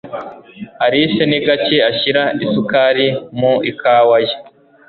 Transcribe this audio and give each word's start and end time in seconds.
Alice 0.85 1.21
ni 1.29 1.39
gake 1.45 1.77
ashyira 1.89 2.23
isukari 2.45 3.07
mu 3.39 3.53
ikawa 3.71 4.17
ye. 4.25 4.35